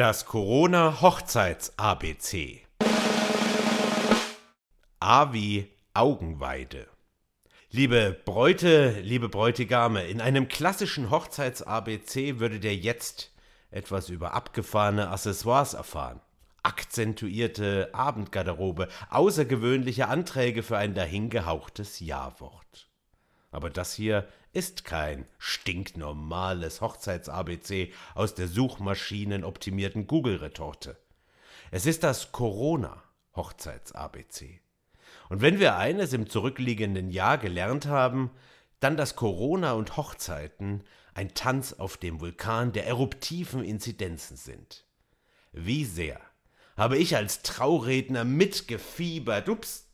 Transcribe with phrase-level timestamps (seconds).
[0.00, 2.62] Das Corona-Hochzeits-ABC.
[4.98, 6.86] A wie Augenweide.
[7.70, 13.30] Liebe Bräute, liebe Bräutigame, in einem klassischen Hochzeits-ABC würdet ihr jetzt
[13.70, 16.22] etwas über abgefahrene Accessoires erfahren.
[16.62, 22.89] Akzentuierte Abendgarderobe, außergewöhnliche Anträge für ein dahingehauchtes Ja-Wort.
[23.50, 30.96] Aber das hier ist kein stinknormales Hochzeits-ABC aus der suchmaschinenoptimierten Google-Retorte.
[31.70, 34.60] Es ist das Corona-Hochzeits-ABC.
[35.28, 38.30] Und wenn wir eines im zurückliegenden Jahr gelernt haben,
[38.80, 40.82] dann dass Corona und Hochzeiten
[41.14, 44.84] ein Tanz auf dem Vulkan der eruptiven Inzidenzen sind.
[45.52, 46.20] Wie sehr
[46.76, 49.89] habe ich als Trauredner mitgefiebert, ups,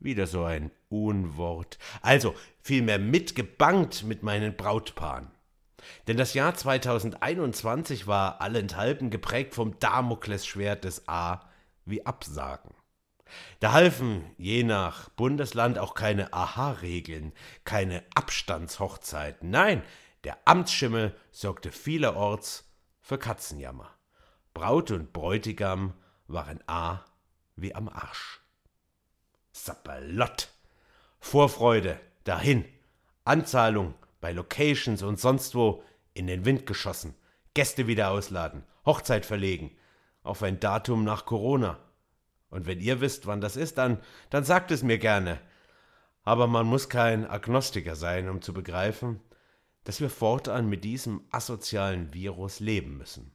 [0.00, 1.78] wieder so ein Unwort.
[2.02, 5.30] Also vielmehr mitgebangt mit meinen Brautpaaren.
[6.06, 11.48] Denn das Jahr 2021 war allenthalben geprägt vom Damoklesschwert des A
[11.84, 12.74] wie Absagen.
[13.60, 17.32] Da halfen je nach Bundesland auch keine Aha-Regeln,
[17.64, 19.50] keine Abstandshochzeiten.
[19.50, 19.82] Nein,
[20.24, 22.68] der Amtsschimmel sorgte vielerorts
[23.00, 23.90] für Katzenjammer.
[24.54, 25.94] Braut und Bräutigam
[26.26, 27.04] waren A
[27.56, 28.40] wie am Arsch.
[29.68, 30.48] Sapperlott.
[31.20, 32.64] Vorfreude, dahin.
[33.24, 35.82] Anzahlung bei Locations und sonst wo
[36.14, 37.14] in den Wind geschossen.
[37.52, 39.76] Gäste wieder ausladen, Hochzeit verlegen.
[40.22, 41.78] Auf ein Datum nach Corona.
[42.48, 45.38] Und wenn ihr wisst, wann das ist, dann, dann sagt es mir gerne.
[46.22, 49.20] Aber man muss kein Agnostiker sein, um zu begreifen,
[49.84, 53.34] dass wir fortan mit diesem asozialen Virus leben müssen.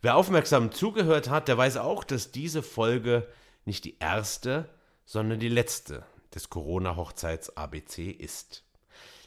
[0.00, 3.28] Wer aufmerksam zugehört hat, der weiß auch, dass diese Folge
[3.66, 4.70] nicht die erste,
[5.12, 8.64] sondern die letzte des Corona-Hochzeits-ABC ist.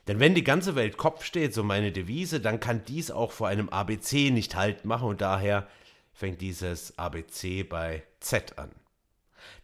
[0.08, 3.50] Denn wenn die ganze Welt Kopf steht, so meine Devise, dann kann dies auch vor
[3.50, 5.68] einem ABC nicht Halt machen und daher
[6.12, 8.72] fängt dieses ABC bei Z an.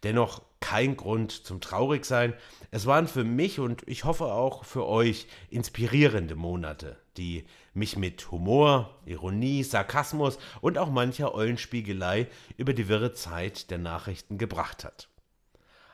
[0.03, 2.36] Dennoch kein Grund zum Traurigsein.
[2.69, 8.30] Es waren für mich und ich hoffe auch für euch inspirierende Monate, die mich mit
[8.30, 12.27] Humor, Ironie, Sarkasmus und auch mancher Eulenspiegelei
[12.58, 15.08] über die wirre Zeit der Nachrichten gebracht hat.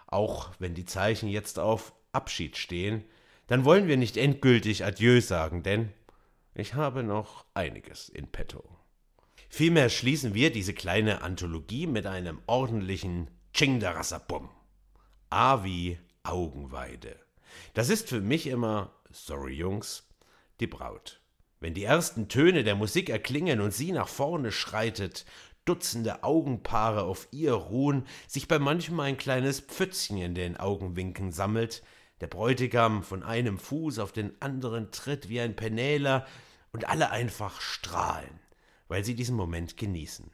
[0.07, 3.03] Auch wenn die Zeichen jetzt auf Abschied stehen,
[3.47, 5.93] dann wollen wir nicht endgültig Adieu sagen, denn
[6.55, 8.63] ich habe noch einiges in petto.
[9.49, 14.49] Vielmehr schließen wir diese kleine Anthologie mit einem ordentlichen Chingdarasabum.
[15.29, 17.15] A wie Augenweide.
[17.73, 20.07] Das ist für mich immer, sorry Jungs,
[20.59, 21.21] die Braut.
[21.59, 25.25] Wenn die ersten Töne der Musik erklingen und sie nach vorne schreitet,
[25.67, 31.83] Dutzende Augenpaare auf ihr ruhen, sich bei manchem ein kleines Pfützchen in den Augenwinken sammelt,
[32.21, 36.25] der Bräutigam von einem Fuß auf den anderen tritt wie ein Penäler
[36.71, 38.39] und alle einfach strahlen,
[38.87, 40.31] weil sie diesen Moment genießen.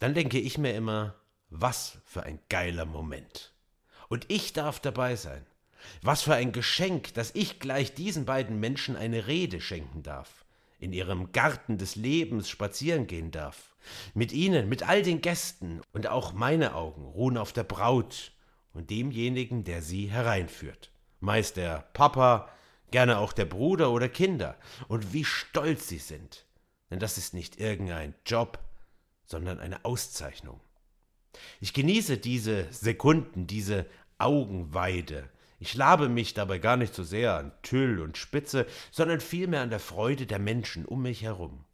[0.00, 1.14] Dann denke ich mir immer,
[1.50, 3.54] was für ein geiler Moment.
[4.08, 5.46] Und ich darf dabei sein.
[6.02, 10.44] Was für ein Geschenk, dass ich gleich diesen beiden Menschen eine Rede schenken darf
[10.78, 13.74] in ihrem Garten des Lebens spazieren gehen darf.
[14.14, 18.32] Mit ihnen, mit all den Gästen und auch meine Augen ruhen auf der Braut
[18.72, 20.90] und demjenigen, der sie hereinführt.
[21.20, 22.48] Meist der Papa,
[22.90, 24.56] gerne auch der Bruder oder Kinder.
[24.86, 26.46] Und wie stolz sie sind.
[26.90, 28.58] Denn das ist nicht irgendein Job,
[29.26, 30.60] sondern eine Auszeichnung.
[31.60, 33.86] Ich genieße diese Sekunden, diese
[34.16, 35.28] Augenweide,
[35.58, 39.70] ich labe mich dabei gar nicht so sehr an Tüll und Spitze, sondern vielmehr an
[39.70, 41.64] der Freude der Menschen um mich herum.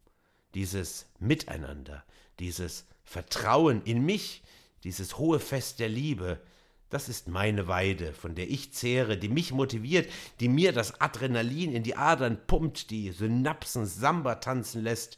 [0.55, 2.03] Dieses Miteinander,
[2.39, 4.43] dieses Vertrauen in mich,
[4.83, 6.41] dieses hohe Fest der Liebe,
[6.89, 11.73] das ist meine Weide, von der ich zehre, die mich motiviert, die mir das Adrenalin
[11.73, 15.17] in die Adern pumpt, die Synapsen Samba tanzen lässt,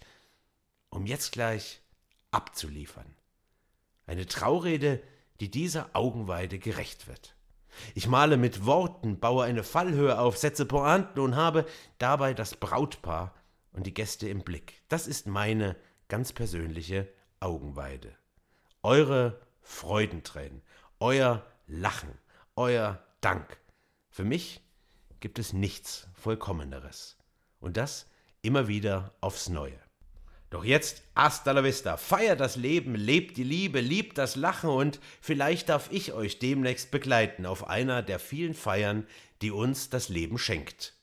[0.89, 1.81] um jetzt gleich
[2.31, 3.15] abzuliefern.
[4.05, 5.01] Eine Traurede,
[5.39, 7.36] die dieser Augenweide gerecht wird.
[7.97, 11.65] Ich male mit Worten, baue eine Fallhöhe auf, setze Pointen und habe
[11.97, 13.33] dabei das Brautpaar
[13.71, 14.83] und die Gäste im Blick.
[14.87, 15.75] Das ist meine
[16.07, 18.15] ganz persönliche Augenweide.
[18.83, 20.61] Eure Freudentränen,
[20.99, 22.15] euer Lachen,
[22.55, 23.57] euer Dank.
[24.11, 24.61] Für mich
[25.19, 27.17] gibt es nichts Vollkommeneres.
[27.59, 28.05] Und das
[28.43, 29.86] immer wieder aufs Neue.
[30.49, 34.99] Doch jetzt hasta la vista, feiert das Leben, lebt die Liebe, liebt das Lachen und
[35.19, 39.05] vielleicht darf ich euch demnächst begleiten auf einer der vielen Feiern,
[39.41, 40.96] die uns das Leben schenkt.